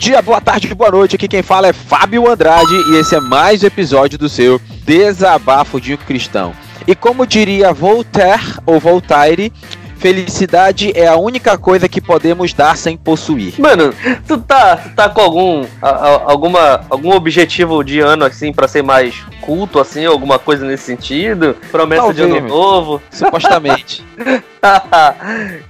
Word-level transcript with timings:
dia, 0.00 0.22
boa 0.22 0.40
tarde, 0.40 0.74
boa 0.74 0.90
noite. 0.90 1.14
Aqui 1.14 1.28
quem 1.28 1.42
fala 1.42 1.68
é 1.68 1.74
Fábio 1.74 2.26
Andrade 2.26 2.74
e 2.88 2.96
esse 2.96 3.14
é 3.14 3.20
mais 3.20 3.62
um 3.62 3.66
episódio 3.66 4.18
do 4.18 4.30
seu 4.30 4.58
Desabafo 4.82 5.78
de 5.78 5.94
Cristão. 5.98 6.54
E 6.86 6.94
como 6.94 7.26
diria 7.26 7.70
Voltaire 7.74 8.54
ou 8.64 8.80
Voltaire, 8.80 9.52
Felicidade 10.00 10.92
é 10.94 11.06
a 11.06 11.16
única 11.16 11.58
coisa 11.58 11.86
que 11.86 12.00
podemos 12.00 12.54
dar 12.54 12.74
sem 12.74 12.96
possuir. 12.96 13.60
Mano, 13.60 13.92
tu 14.26 14.38
tá, 14.38 14.76
tu 14.76 14.88
tá 14.94 15.10
com 15.10 15.20
algum 15.20 15.66
a, 15.82 15.88
a, 15.90 16.32
alguma 16.32 16.80
algum 16.88 17.12
objetivo 17.12 17.84
de 17.84 18.00
ano 18.00 18.24
assim 18.24 18.50
para 18.50 18.66
ser 18.66 18.82
mais 18.82 19.14
culto 19.42 19.78
assim, 19.78 20.06
alguma 20.06 20.38
coisa 20.38 20.64
nesse 20.64 20.84
sentido? 20.84 21.54
Promessa 21.70 22.02
Talvez, 22.02 22.16
de 22.32 22.38
ano 22.38 22.48
novo? 22.48 23.02
Supostamente. 23.10 24.02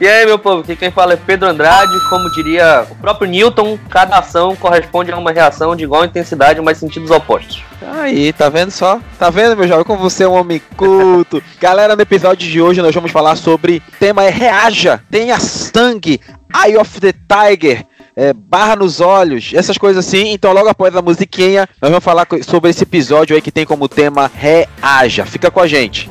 e 0.01 0.07
aí, 0.07 0.27
meu 0.27 0.39
povo, 0.39 0.61
aqui 0.61 0.77
quem 0.77 0.91
fala 0.91 1.15
é 1.15 1.17
Pedro 1.17 1.49
Andrade, 1.49 1.93
como 2.09 2.31
diria 2.33 2.87
o 2.91 2.95
próprio 2.97 3.29
Newton, 3.29 3.79
cada 3.89 4.19
ação 4.19 4.55
corresponde 4.55 5.11
a 5.11 5.17
uma 5.17 5.33
reação 5.33 5.75
de 5.75 5.85
igual 5.85 6.05
intensidade, 6.05 6.61
mas 6.61 6.79
sentidos 6.79 7.11
opostos. 7.11 7.63
Aí, 7.83 8.33
tá 8.33 8.49
vendo 8.49 8.71
só? 8.71 9.01
Tá 9.19 9.31
vendo, 9.31 9.57
meu 9.57 9.67
jovem, 9.67 9.85
como 9.85 10.01
você 10.01 10.25
é 10.25 10.29
um 10.29 10.35
homem 10.35 10.61
culto? 10.77 11.43
Galera, 11.59 11.97
no 11.97 12.03
episódio 12.03 12.49
de 12.49 12.61
hoje 12.61 12.83
nós 12.83 12.95
vamos 12.95 13.11
falar 13.11 13.37
sobre 13.37 13.83
tema 13.99 14.20
é 14.21 14.31
reaja, 14.31 15.01
tenha 15.11 15.39
sangue, 15.41 16.21
Eye 16.55 16.77
of 16.77 17.01
the 17.01 17.13
Tiger, 17.13 17.85
é, 18.17 18.33
barra 18.33 18.77
nos 18.77 19.01
olhos, 19.01 19.53
essas 19.55 19.79
coisas 19.79 20.07
assim. 20.07 20.33
Então, 20.33 20.53
logo 20.53 20.69
após 20.69 20.95
a 20.95 21.03
musiquinha, 21.03 21.69
nós 21.81 21.91
vamos 21.91 22.05
falar 22.05 22.27
sobre 22.43 22.71
esse 22.71 22.83
episódio 22.83 23.35
aí 23.35 23.43
que 23.43 23.53
tem 23.53 23.65
como 23.65 23.89
tema 23.89 24.31
Reaja. 24.33 25.25
Fica 25.25 25.51
com 25.51 25.61
a 25.61 25.67
gente. 25.67 26.09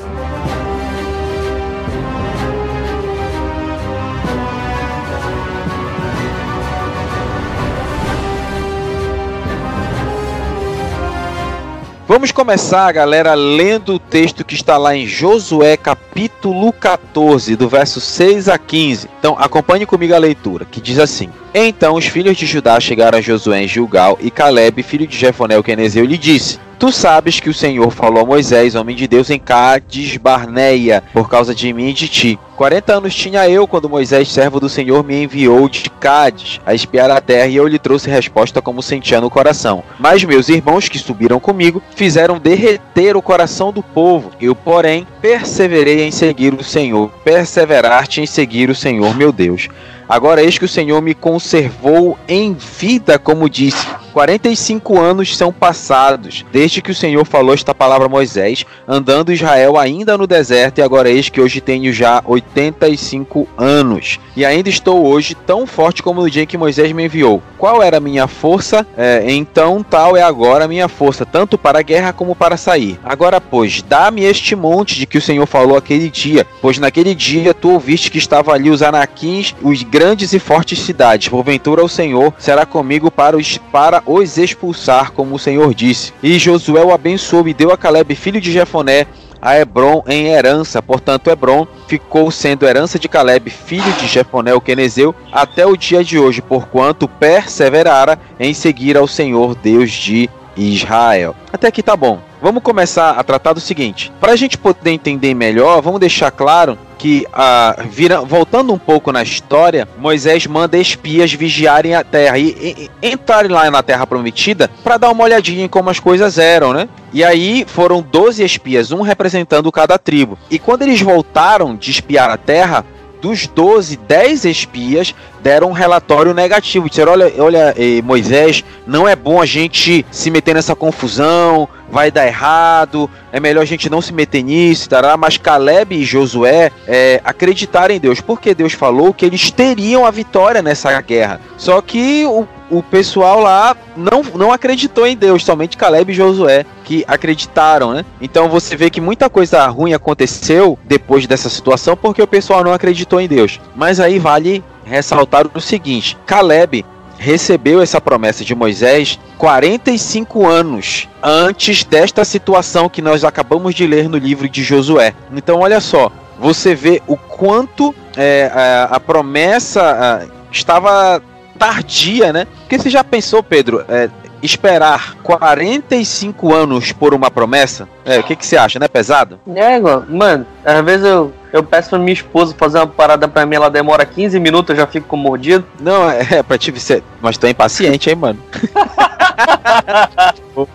Vamos 12.10 12.32
começar, 12.32 12.92
galera, 12.92 13.36
lendo 13.36 13.94
o 13.94 14.00
texto 14.00 14.44
que 14.44 14.56
está 14.56 14.78
lá 14.78 14.96
em 14.96 15.06
Josué, 15.06 15.78
capítulo 15.78 16.74
14, 16.74 17.56
do 17.56 17.70
verso 17.70 18.02
6 18.02 18.50
a 18.50 18.58
15. 18.58 19.08
Então, 19.20 19.38
acompanhe 19.38 19.86
comigo 19.86 20.16
a 20.16 20.18
leitura, 20.18 20.66
que 20.66 20.82
diz 20.82 20.98
assim: 20.98 21.30
Então 21.54 21.94
os 21.94 22.08
filhos 22.08 22.36
de 22.36 22.48
Judá 22.48 22.80
chegaram 22.80 23.20
a 23.20 23.22
Josué 23.22 23.62
em 23.62 23.68
Gilgal, 23.68 24.18
e 24.20 24.32
Caleb, 24.32 24.82
filho 24.82 25.06
de 25.06 25.16
Jefoné, 25.16 25.56
o 25.60 25.64
quenezeu, 25.64 26.04
lhe 26.04 26.18
disse: 26.18 26.60
Tu 26.80 26.94
sabes 26.94 27.42
que 27.42 27.50
o 27.50 27.54
Senhor 27.54 27.92
falou 27.92 28.24
a 28.24 28.26
Moisés, 28.26 28.74
homem 28.74 28.96
de 28.96 29.06
Deus, 29.06 29.30
em 29.30 29.38
Cádiz 29.38 30.16
Barneia, 30.16 31.04
por 31.12 31.30
causa 31.30 31.54
de 31.54 31.74
mim 31.74 31.90
e 31.90 31.94
de 31.94 32.08
ti. 32.08 32.40
Quarenta 32.56 32.94
anos 32.94 33.14
tinha 33.14 33.50
eu 33.50 33.68
quando 33.68 33.90
Moisés, 33.90 34.32
servo 34.32 34.62
do 34.62 34.70
Senhor, 34.70 35.04
me 35.04 35.22
enviou 35.22 35.68
de 35.68 35.90
Cádiz 35.90 36.62
a 36.66 36.74
espiar 36.74 37.12
a 37.12 37.20
terra 37.20 37.48
e 37.48 37.58
eu 37.58 37.68
lhe 37.68 37.78
trouxe 37.78 38.10
resposta 38.10 38.62
como 38.62 38.82
sentia 38.82 39.20
no 39.20 39.30
coração. 39.30 39.84
Mas 40.00 40.24
meus 40.24 40.48
irmãos 40.48 40.88
que 40.88 40.98
subiram 40.98 41.38
comigo 41.38 41.84
fizeram 41.98 42.40
derreter 42.40 43.18
o 43.18 43.22
coração 43.22 43.74
do 43.74 43.84
povo. 43.84 44.32
Eu, 44.40 44.56
porém, 44.56 45.06
perseverei 45.22 46.04
em 46.04 46.12
seguir 46.12 46.54
o 46.54 46.64
Senhor, 46.64 47.12
perseverar-te 47.26 48.22
em 48.22 48.26
seguir 48.26 48.70
o 48.70 48.76
Senhor, 48.76 49.14
meu 49.18 49.34
Deus. 49.34 49.68
Agora 50.08 50.42
eis 50.42 50.58
que 50.58 50.66
o 50.66 50.70
Senhor 50.70 51.02
me 51.02 51.14
conservou 51.14 52.18
em 52.26 52.54
vida, 52.54 53.20
como 53.20 53.50
disse. 53.50 53.86
45 54.10 55.00
anos 55.00 55.38
são 55.38 55.52
passados 55.52 56.46
desde 56.52 56.82
que 56.82 56.92
o 56.92 56.96
Senhor 56.96 57.26
falou 57.26 57.54
esta 57.54 57.74
palavra 57.74 58.08
a 58.08 58.10
Moisés, 58.10 58.66
andando 58.88 59.32
Israel 59.32 59.78
ainda 59.78 60.18
no 60.18 60.28
deserto, 60.28 60.80
e 60.80 60.82
agora 60.82 61.10
eis 61.10 61.30
que 61.30 61.42
hoje 61.42 61.62
tenho 61.62 61.92
já 61.94 62.22
85 62.26 63.48
anos. 63.58 64.20
E 64.36 64.46
ainda 64.46 64.70
estou 64.70 65.06
hoje 65.06 65.36
tão 65.36 65.66
forte 65.68 66.02
como 66.04 66.22
no 66.22 66.30
dia 66.30 66.44
em 66.44 66.48
que 66.48 66.58
Moisés 66.58 66.92
me 66.92 67.06
enviou. 67.06 67.42
Qual 67.58 67.84
era 67.84 67.98
a 67.98 68.02
minha 68.02 68.28
força? 68.28 68.86
É, 68.98 69.24
então 69.28 69.84
tal 69.84 70.16
é 70.16 70.22
agora 70.22 70.66
a 70.66 70.68
minha 70.68 70.88
força, 70.88 71.26
tanto 71.26 71.58
para 71.58 71.80
a 71.80 71.84
guerra 71.84 72.14
como 72.14 72.36
para 72.36 72.58
sair. 72.58 73.00
Agora, 73.04 73.40
pois, 73.40 73.82
dá-me 73.82 74.24
este 74.24 74.56
monte 74.56 74.96
de 74.96 75.06
que 75.06 75.18
o 75.18 75.22
Senhor 75.22 75.46
falou 75.46 75.78
aquele 75.78 76.10
dia, 76.10 76.46
pois 76.62 76.78
naquele 76.80 77.14
dia 77.14 77.54
tu 77.54 77.72
ouviste 77.72 78.10
que 78.12 78.18
estavam 78.18 78.54
ali 78.54 78.70
os 78.70 78.82
anaquins, 78.82 79.56
os 79.62 79.84
grandes 79.84 80.34
e 80.34 80.40
fortes 80.40 80.80
cidades. 80.80 81.30
Porventura 81.30 81.84
o 81.84 81.90
Senhor 81.90 82.34
será 82.38 82.66
comigo 82.66 83.12
para 83.12 83.38
os, 83.38 83.58
para 83.72 83.99
os 84.06 84.38
expulsar, 84.38 85.12
como 85.12 85.36
o 85.36 85.40
Senhor 85.40 85.74
disse. 85.74 86.14
E 86.22 86.38
Josué 86.38 86.84
o 86.84 86.94
abençoou 86.94 87.48
e 87.48 87.54
deu 87.54 87.72
a 87.72 87.78
Caleb, 87.78 88.16
filho 88.16 88.42
de 88.42 88.52
Jefoné, 88.52 89.08
a 89.42 89.58
Hebron 89.58 90.04
em 90.08 90.28
herança. 90.28 90.82
Portanto, 90.82 91.30
Hebron 91.30 91.68
ficou 91.88 92.30
sendo 92.32 92.66
herança 92.66 93.00
de 93.00 93.08
Caleb, 93.08 93.50
filho 93.50 93.92
de 93.94 94.08
Jefoné 94.08 94.54
o 94.54 94.62
Quenezeu, 94.62 95.16
até 95.32 95.66
o 95.66 95.78
dia 95.78 96.04
de 96.04 96.20
hoje, 96.20 96.42
porquanto 96.42 97.08
perseverara 97.08 98.20
em 98.40 98.54
seguir 98.54 98.98
ao 98.98 99.08
Senhor 99.08 99.56
Deus 99.56 99.92
de 99.92 100.30
Israel. 100.56 101.36
Até 101.52 101.68
aqui 101.68 101.82
tá 101.82 101.96
bom. 101.96 102.20
Vamos 102.42 102.64
começar 102.64 103.12
a 103.12 103.24
tratar 103.24 103.54
do 103.54 103.60
seguinte. 103.60 104.12
Para 104.20 104.32
a 104.34 104.36
gente 104.36 104.58
poder 104.58 104.92
entender 104.92 105.34
melhor, 105.34 105.82
vamos 105.82 106.00
deixar 106.00 106.32
claro 106.32 106.78
que, 107.00 107.26
ah, 107.34 107.78
vira, 107.90 108.22
voltando 108.22 108.74
um 108.74 108.78
pouco 108.78 109.12
na 109.12 109.24
história, 109.24 109.88
Moisés 109.98 110.46
manda 110.46 110.78
espias 110.78 111.32
vigiarem 111.34 111.96
a 111.96 112.04
terra 112.04 112.38
e, 112.38 112.90
e 113.02 113.10
entrarem 113.10 113.50
lá 113.50 113.72
na 113.72 113.82
terra 113.82 114.06
prometida 114.06 114.70
para 114.84 114.98
dar 114.98 115.10
uma 115.10 115.24
olhadinha 115.24 115.64
em 115.64 115.70
como 115.70 115.90
as 115.90 116.00
coisas 116.00 116.38
eram, 116.38 116.74
né? 116.74 116.90
E 117.14 117.24
aí 117.24 117.66
foram 117.66 118.02
12 118.02 118.44
espias, 118.44 118.92
um 118.92 119.02
representando 119.02 119.72
cada 119.72 119.98
tribo. 119.98 120.38
E 120.52 120.60
quando 120.60 120.82
eles 120.82 121.02
voltaram 121.02 121.76
de 121.76 121.90
espiar 121.90 122.30
a 122.30 122.38
terra, 122.38 122.86
dos 123.22 123.48
12, 123.48 123.98
10 123.98 124.46
espias 124.46 125.14
deram 125.42 125.70
um 125.70 125.74
relatório 125.74 126.34
negativo. 126.34 126.90
Disseram: 126.90 127.14
olha, 127.14 127.34
olha 127.38 127.76
eh, 127.78 128.02
Moisés, 128.02 128.64
não 128.86 129.08
é 129.08 129.16
bom 129.16 129.42
a 129.42 129.46
gente 129.46 130.06
se 130.12 130.30
meter 130.30 130.56
nessa 130.56 130.76
confusão, 130.76 131.68
vai 131.92 132.12
dar 132.12 132.28
errado, 132.28 133.10
é 133.32 133.40
melhor 133.40 133.62
a 133.62 133.66
gente 133.66 133.90
não 133.90 134.02
se 134.02 134.14
meter 134.14 134.44
nisso, 134.44 134.90
tará. 134.90 135.18
mas 135.18 135.38
Caleb 135.38 135.96
e 135.96 136.04
Josué 136.04 136.72
é, 136.88 137.22
acreditaram 137.24 137.94
em 137.94 138.00
Deus, 138.00 138.22
porque 138.22 138.54
Deus 138.54 138.74
falou 138.74 139.14
que 139.14 139.26
eles 139.26 139.52
teriam 139.52 140.06
a 140.06 140.12
vitória 140.12 140.62
nessa 140.62 141.00
guerra. 141.02 141.42
Só 141.58 141.82
que 141.82 142.26
o, 142.26 142.48
o 142.70 142.84
pessoal 142.84 143.40
lá 143.40 143.76
não, 143.96 144.24
não 144.36 144.52
acreditou 144.52 145.06
em 145.08 145.16
Deus, 145.16 145.44
somente 145.44 145.78
Caleb 145.78 146.12
e 146.12 146.16
Josué 146.16 146.66
que 146.84 147.04
acreditaram, 147.08 147.94
né? 147.94 148.06
Então 148.20 148.50
você 148.50 148.76
vê 148.76 148.90
que 148.90 149.00
muita 149.00 149.30
coisa 149.30 149.66
ruim 149.68 149.94
aconteceu 149.94 150.78
depois 150.86 151.28
dessa 151.28 151.50
situação 151.50 151.96
porque 151.96 152.22
o 152.22 152.28
pessoal 152.28 152.64
não 152.64 152.74
acreditou 152.74 153.20
em 153.22 153.28
Deus. 153.28 153.60
Mas 153.76 154.00
aí 154.00 154.18
vale 154.18 154.64
ressaltar 154.86 155.46
o 155.54 155.62
seguinte: 155.62 156.18
Caleb 156.26 156.86
recebeu 157.20 157.82
essa 157.82 158.00
promessa 158.00 158.46
de 158.46 158.56
Moisés 158.56 159.20
45 159.38 160.48
anos 160.48 161.08
antes 161.22 161.84
desta 161.84 162.24
situação 162.24 162.90
que 162.90 163.02
nós 163.02 163.24
acabamos 163.24 163.76
de 163.76 163.86
ler 163.86 164.08
no 164.08 164.18
livro 164.18 164.48
de 164.48 164.64
Josué. 164.64 165.14
Então, 165.34 165.60
olha 165.60 165.82
só, 165.82 166.10
você 166.40 166.74
vê 166.74 167.02
o 167.06 167.18
quanto 167.18 167.94
é, 168.16 168.50
a, 168.54 168.96
a, 168.96 169.00
promessa 169.00 169.82
a, 169.82 170.50
estava 170.52 171.22
tardia, 171.60 172.32
né? 172.32 172.48
Porque 172.62 172.80
você 172.80 172.90
já 172.90 173.04
pensou, 173.04 173.44
Pedro, 173.44 173.84
é, 173.90 174.10
esperar 174.42 175.16
45 175.22 176.54
anos 176.54 176.92
por 176.94 177.14
uma 177.14 177.30
promessa? 177.30 177.88
É, 178.06 178.20
o 178.20 178.24
que, 178.24 178.36
que 178.36 178.46
você 178.46 178.58
acha, 178.58 178.80
né? 178.80 178.88
Pesado? 178.88 179.40
É, 179.54 179.80
mano, 179.80 180.46
às 180.64 180.86
vezes 180.86 181.06
eu, 181.06 181.34
eu 181.52 181.62
peço 181.62 181.90
pra 181.90 182.00
minha 182.00 182.14
esposa 182.14 182.56
fazer 182.58 182.80
uma 182.80 182.88
parada 182.88 183.28
pra 183.28 183.46
mim, 183.46 183.56
ela 183.56 183.70
demora 183.70 184.06
15 184.06 184.40
minutos, 184.40 184.70
eu 184.72 184.78
já 184.78 184.88
fico 184.88 185.08
com 185.08 185.18
mordido. 185.18 185.66
Não, 185.80 186.10
é, 186.10 186.26
é 186.32 186.44
pra 186.44 186.58
te 186.58 186.78
ser. 186.80 187.04
Mas 187.22 187.38
tu 187.38 187.46
é 187.46 187.50
impaciente, 187.50 188.10
hein, 188.10 188.16
mano? 188.16 188.40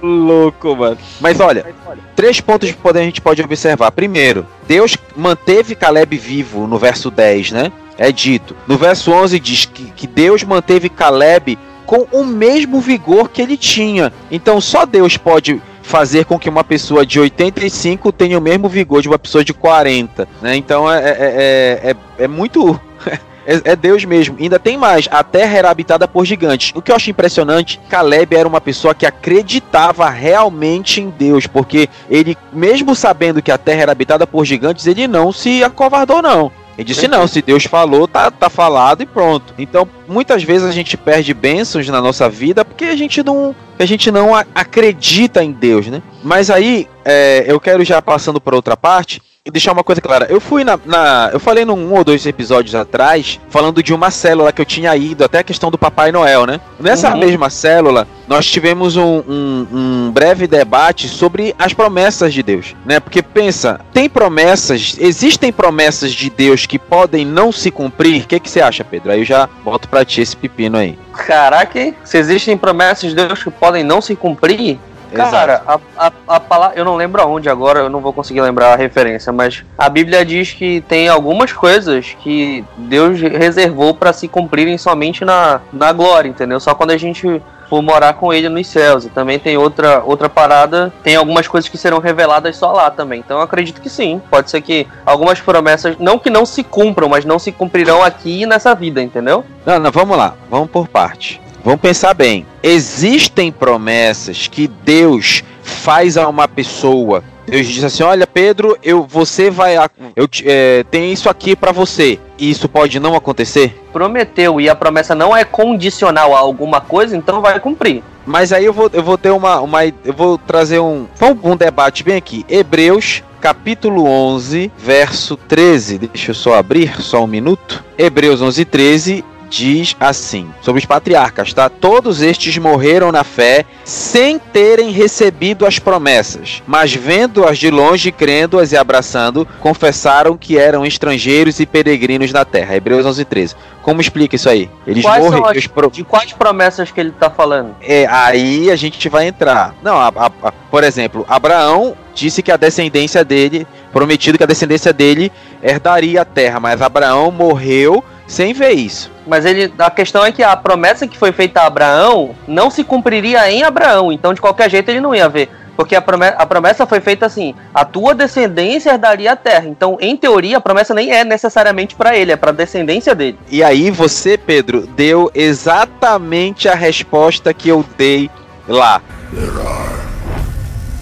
louco, 0.02 0.76
mano. 0.76 0.98
Mas 1.20 1.40
olha, 1.40 1.66
três 2.14 2.40
pontos 2.40 2.68
de 2.68 2.74
poder 2.74 3.00
a 3.00 3.04
gente 3.04 3.20
pode 3.20 3.42
observar. 3.42 3.90
Primeiro, 3.90 4.46
Deus 4.66 4.96
manteve 5.16 5.74
Caleb 5.74 6.16
vivo 6.16 6.66
no 6.66 6.78
verso 6.78 7.10
10, 7.10 7.52
né? 7.52 7.72
É 7.98 8.10
dito. 8.10 8.56
No 8.66 8.76
verso 8.76 9.12
11 9.12 9.38
diz 9.38 9.64
que, 9.64 9.84
que 9.92 10.06
Deus 10.06 10.42
manteve 10.42 10.88
Caleb 10.88 11.58
com 11.86 12.06
o 12.12 12.24
mesmo 12.24 12.80
vigor 12.80 13.28
que 13.28 13.40
ele 13.40 13.56
tinha. 13.56 14.12
Então 14.30 14.60
só 14.60 14.84
Deus 14.84 15.16
pode 15.16 15.60
fazer 15.82 16.24
com 16.24 16.38
que 16.38 16.48
uma 16.48 16.64
pessoa 16.64 17.04
de 17.04 17.20
85 17.20 18.10
tenha 18.10 18.38
o 18.38 18.42
mesmo 18.42 18.68
vigor 18.68 19.02
de 19.02 19.08
uma 19.08 19.18
pessoa 19.18 19.44
de 19.44 19.52
40. 19.52 20.26
Né? 20.40 20.56
Então 20.56 20.90
é, 20.90 20.98
é, 20.98 21.10
é, 21.10 21.90
é, 21.90 22.24
é 22.24 22.28
muito. 22.28 22.80
É, 23.46 23.72
é, 23.72 23.76
Deus 23.76 24.06
mesmo. 24.06 24.38
Ainda 24.40 24.58
tem 24.58 24.78
mais. 24.78 25.06
A 25.10 25.22
terra 25.22 25.58
era 25.58 25.68
habitada 25.68 26.08
por 26.08 26.24
gigantes. 26.24 26.72
O 26.74 26.80
que 26.80 26.90
eu 26.90 26.96
acho 26.96 27.10
impressionante, 27.10 27.78
Caleb 27.90 28.34
era 28.34 28.48
uma 28.48 28.58
pessoa 28.58 28.94
que 28.94 29.04
acreditava 29.04 30.08
realmente 30.08 31.02
em 31.02 31.10
Deus, 31.10 31.46
porque 31.46 31.86
ele, 32.08 32.38
mesmo 32.50 32.94
sabendo 32.94 33.42
que 33.42 33.52
a 33.52 33.58
terra 33.58 33.82
era 33.82 33.92
habitada 33.92 34.26
por 34.26 34.46
gigantes, 34.46 34.86
ele 34.86 35.06
não 35.06 35.30
se 35.30 35.62
acovardou 35.62 36.22
não. 36.22 36.50
Ele 36.76 36.84
disse: 36.86 37.08
não, 37.08 37.26
se 37.26 37.40
Deus 37.40 37.64
falou, 37.64 38.06
tá, 38.08 38.30
tá 38.30 38.50
falado 38.50 39.02
e 39.02 39.06
pronto. 39.06 39.54
Então, 39.58 39.88
muitas 40.08 40.42
vezes 40.42 40.66
a 40.68 40.72
gente 40.72 40.96
perde 40.96 41.32
bênçãos 41.32 41.88
na 41.88 42.00
nossa 42.00 42.28
vida 42.28 42.64
porque 42.64 42.84
a 42.84 42.96
gente 42.96 43.22
não, 43.22 43.54
a 43.78 43.84
gente 43.84 44.10
não 44.10 44.34
acredita 44.34 45.42
em 45.42 45.52
Deus, 45.52 45.86
né? 45.86 46.02
Mas 46.22 46.50
aí, 46.50 46.88
é, 47.04 47.44
eu 47.46 47.60
quero 47.60 47.84
já 47.84 48.02
passando 48.02 48.40
para 48.40 48.56
outra 48.56 48.76
parte. 48.76 49.22
Deixar 49.50 49.72
uma 49.72 49.84
coisa 49.84 50.00
clara. 50.00 50.26
Eu 50.30 50.40
fui 50.40 50.64
na, 50.64 50.78
na, 50.86 51.28
Eu 51.30 51.38
falei 51.38 51.66
num 51.66 51.74
um 51.74 51.92
ou 51.92 52.02
dois 52.02 52.24
episódios 52.24 52.74
atrás, 52.74 53.38
falando 53.50 53.82
de 53.82 53.92
uma 53.92 54.10
célula 54.10 54.50
que 54.50 54.60
eu 54.60 54.64
tinha 54.64 54.96
ido, 54.96 55.22
até 55.22 55.40
a 55.40 55.44
questão 55.44 55.70
do 55.70 55.76
Papai 55.76 56.10
Noel, 56.10 56.46
né? 56.46 56.58
Nessa 56.80 57.12
uhum. 57.12 57.18
mesma 57.18 57.50
célula, 57.50 58.08
nós 58.26 58.46
tivemos 58.46 58.96
um, 58.96 59.22
um, 59.28 59.66
um, 59.70 60.10
breve 60.10 60.46
debate 60.46 61.08
sobre 61.08 61.54
as 61.58 61.74
promessas 61.74 62.32
de 62.32 62.42
Deus, 62.42 62.74
né? 62.86 62.98
Porque 62.98 63.22
pensa, 63.22 63.80
tem 63.92 64.08
promessas, 64.08 64.96
existem 64.98 65.52
promessas 65.52 66.12
de 66.12 66.30
Deus 66.30 66.64
que 66.64 66.78
podem 66.78 67.26
não 67.26 67.52
se 67.52 67.70
cumprir? 67.70 68.22
O 68.22 68.26
que, 68.26 68.40
que 68.40 68.48
você 68.48 68.62
acha, 68.62 68.82
Pedro? 68.82 69.12
Aí 69.12 69.20
eu 69.20 69.26
já 69.26 69.46
volto 69.62 69.90
pra 69.90 70.06
ti 70.06 70.22
esse 70.22 70.34
pepino 70.34 70.78
aí. 70.78 70.98
Caraca, 71.12 71.92
se 72.02 72.16
existem 72.16 72.56
promessas 72.56 73.10
de 73.10 73.16
Deus 73.16 73.42
que 73.42 73.50
podem 73.50 73.84
não 73.84 74.00
se 74.00 74.16
cumprir, 74.16 74.78
Cara, 75.14 75.62
a, 75.66 75.80
a, 75.96 76.12
a 76.28 76.40
palavra. 76.40 76.78
Eu 76.78 76.84
não 76.84 76.96
lembro 76.96 77.22
aonde 77.22 77.48
agora, 77.48 77.80
eu 77.80 77.90
não 77.90 78.00
vou 78.00 78.12
conseguir 78.12 78.40
lembrar 78.40 78.72
a 78.72 78.76
referência, 78.76 79.32
mas 79.32 79.64
a 79.76 79.88
Bíblia 79.88 80.24
diz 80.24 80.52
que 80.52 80.80
tem 80.82 81.08
algumas 81.08 81.52
coisas 81.52 82.16
que 82.20 82.64
Deus 82.76 83.20
reservou 83.20 83.94
para 83.94 84.12
se 84.12 84.28
cumprirem 84.28 84.78
somente 84.78 85.24
na, 85.24 85.60
na 85.72 85.92
glória, 85.92 86.28
entendeu? 86.28 86.60
Só 86.60 86.74
quando 86.74 86.90
a 86.90 86.96
gente 86.96 87.42
for 87.68 87.82
morar 87.82 88.14
com 88.14 88.32
ele 88.32 88.48
nos 88.48 88.66
céus. 88.66 89.04
E 89.04 89.08
também 89.08 89.38
tem 89.38 89.56
outra, 89.56 90.02
outra 90.04 90.28
parada, 90.28 90.92
tem 91.02 91.16
algumas 91.16 91.48
coisas 91.48 91.68
que 91.68 91.78
serão 91.78 91.98
reveladas 91.98 92.56
só 92.56 92.72
lá 92.72 92.90
também. 92.90 93.20
Então 93.20 93.38
eu 93.38 93.42
acredito 93.42 93.80
que 93.80 93.88
sim. 93.88 94.20
Pode 94.30 94.50
ser 94.50 94.60
que 94.60 94.86
algumas 95.04 95.40
promessas, 95.40 95.96
não 95.98 96.18
que 96.18 96.30
não 96.30 96.46
se 96.46 96.62
cumpram, 96.62 97.08
mas 97.08 97.24
não 97.24 97.38
se 97.38 97.52
cumprirão 97.52 98.02
aqui 98.02 98.46
nessa 98.46 98.74
vida, 98.74 99.02
entendeu? 99.02 99.44
Não, 99.66 99.78
não, 99.78 99.90
vamos 99.90 100.16
lá, 100.16 100.34
vamos 100.50 100.70
por 100.70 100.88
parte. 100.88 101.40
Vamos 101.64 101.80
pensar 101.80 102.12
bem. 102.12 102.46
Existem 102.62 103.50
promessas 103.50 104.46
que 104.48 104.68
Deus 104.68 105.42
faz 105.62 106.18
a 106.18 106.28
uma 106.28 106.46
pessoa. 106.46 107.24
Deus 107.46 107.66
diz 107.66 107.82
assim: 107.82 108.02
Olha, 108.02 108.26
Pedro, 108.26 108.76
eu, 108.82 109.06
você 109.08 109.48
vai, 109.48 109.76
eu 110.14 110.28
é, 110.44 110.84
tem 110.90 111.10
isso 111.10 111.28
aqui 111.30 111.56
para 111.56 111.72
você. 111.72 112.18
E 112.38 112.50
isso 112.50 112.68
pode 112.68 113.00
não 113.00 113.14
acontecer? 113.14 113.82
Prometeu 113.94 114.60
e 114.60 114.68
a 114.68 114.74
promessa 114.74 115.14
não 115.14 115.34
é 115.34 115.42
condicional 115.42 116.34
a 116.34 116.38
alguma 116.38 116.82
coisa, 116.82 117.16
então 117.16 117.40
vai 117.40 117.58
cumprir. 117.58 118.02
Mas 118.26 118.52
aí 118.52 118.66
eu 118.66 118.72
vou, 118.72 118.90
eu 118.92 119.02
vou 119.02 119.16
ter 119.16 119.30
uma, 119.30 119.60
uma, 119.60 119.84
eu 119.86 120.12
vou 120.14 120.36
trazer 120.36 120.80
um, 120.80 121.06
um 121.42 121.56
debate 121.56 122.04
bem 122.04 122.16
aqui. 122.16 122.44
Hebreus 122.46 123.22
capítulo 123.40 124.06
11, 124.06 124.70
verso 124.76 125.36
13. 125.36 125.98
Deixa 125.98 126.30
eu 126.30 126.34
só 126.34 126.54
abrir, 126.54 127.00
só 127.00 127.24
um 127.24 127.26
minuto. 127.26 127.84
Hebreus 127.96 128.42
11, 128.42 128.64
13 128.66 129.24
diz 129.54 129.94
assim, 130.00 130.48
sobre 130.60 130.80
os 130.80 130.84
patriarcas, 130.84 131.52
tá? 131.52 131.68
Todos 131.68 132.20
estes 132.20 132.58
morreram 132.58 133.12
na 133.12 133.22
fé 133.22 133.64
sem 133.84 134.36
terem 134.36 134.90
recebido 134.90 135.64
as 135.64 135.78
promessas, 135.78 136.60
mas 136.66 136.92
vendo-as 136.92 137.56
de 137.56 137.70
longe, 137.70 138.10
crendo-as 138.10 138.72
e 138.72 138.76
abraçando, 138.76 139.46
confessaram 139.60 140.36
que 140.36 140.58
eram 140.58 140.84
estrangeiros 140.84 141.60
e 141.60 141.66
peregrinos 141.66 142.32
na 142.32 142.44
terra. 142.44 142.74
Hebreus 142.74 143.06
11, 143.06 143.24
13. 143.24 143.54
Como 143.80 144.00
explica 144.00 144.34
isso 144.34 144.48
aí? 144.48 144.68
Eles 144.86 145.04
morreram. 145.04 145.46
As, 145.46 145.66
pro... 145.68 145.90
De 145.90 146.02
quais 146.02 146.32
promessas 146.32 146.90
que 146.90 146.98
ele 146.98 147.10
está 147.10 147.30
falando? 147.30 147.76
É, 147.80 148.06
aí 148.06 148.70
a 148.72 148.76
gente 148.76 149.08
vai 149.08 149.28
entrar. 149.28 149.74
Não, 149.82 149.96
a, 149.98 150.08
a, 150.08 150.26
a, 150.42 150.52
por 150.52 150.82
exemplo, 150.82 151.24
Abraão 151.28 151.94
disse 152.12 152.42
que 152.42 152.50
a 152.50 152.56
descendência 152.56 153.24
dele, 153.24 153.66
prometido 153.92 154.36
que 154.36 154.44
a 154.44 154.48
descendência 154.48 154.92
dele 154.92 155.30
herdaria 155.62 156.22
a 156.22 156.24
terra, 156.24 156.58
mas 156.58 156.82
Abraão 156.82 157.30
morreu 157.30 158.02
sem 158.26 158.52
ver 158.52 158.72
isso. 158.72 159.10
Mas 159.26 159.44
ele, 159.44 159.72
a 159.78 159.90
questão 159.90 160.24
é 160.24 160.32
que 160.32 160.42
a 160.42 160.56
promessa 160.56 161.06
que 161.06 161.18
foi 161.18 161.32
feita 161.32 161.60
a 161.60 161.66
Abraão 161.66 162.34
não 162.46 162.70
se 162.70 162.84
cumpriria 162.84 163.50
em 163.50 163.62
Abraão, 163.62 164.12
então 164.12 164.34
de 164.34 164.40
qualquer 164.40 164.70
jeito 164.70 164.90
ele 164.90 165.00
não 165.00 165.14
ia 165.14 165.28
ver. 165.28 165.50
Porque 165.76 165.96
a 165.96 166.00
promessa, 166.00 166.36
a 166.36 166.46
promessa 166.46 166.86
foi 166.86 167.00
feita 167.00 167.26
assim: 167.26 167.54
a 167.72 167.84
tua 167.84 168.14
descendência 168.14 168.90
herdaria 168.90 169.32
a 169.32 169.36
terra. 169.36 169.66
Então, 169.66 169.98
em 170.00 170.16
teoria, 170.16 170.58
a 170.58 170.60
promessa 170.60 170.94
nem 170.94 171.12
é 171.12 171.24
necessariamente 171.24 171.96
para 171.96 172.16
ele, 172.16 172.32
é 172.32 172.36
para 172.36 172.50
a 172.50 172.54
descendência 172.54 173.14
dele. 173.14 173.38
E 173.50 173.62
aí 173.62 173.90
você, 173.90 174.38
Pedro, 174.38 174.86
deu 174.86 175.30
exatamente 175.34 176.68
a 176.68 176.74
resposta 176.74 177.52
que 177.52 177.68
eu 177.68 177.84
dei 177.98 178.30
lá. 178.68 179.02
There 179.34 179.50
are 179.66 180.04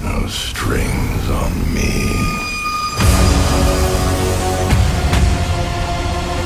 no 0.01 0.27
strings 0.27 1.29
on 1.29 1.51
me. 1.75 2.42